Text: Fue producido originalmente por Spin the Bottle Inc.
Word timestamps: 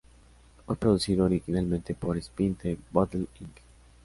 Fue 0.65 0.75
producido 0.77 1.25
originalmente 1.25 1.93
por 1.93 2.17
Spin 2.17 2.55
the 2.55 2.75
Bottle 2.89 3.27
Inc. 3.39 3.57